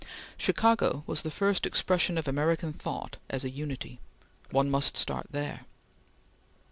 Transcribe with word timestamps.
Chicago 0.35 1.03
was 1.05 1.21
the 1.21 1.29
first 1.29 1.63
expression 1.67 2.17
of 2.17 2.27
American 2.27 2.73
thought 2.73 3.17
as 3.29 3.45
a 3.45 3.51
unity; 3.51 3.99
one 4.49 4.67
must 4.67 4.97
start 4.97 5.27
there. 5.29 5.67